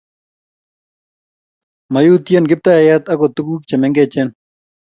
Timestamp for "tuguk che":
3.35-3.75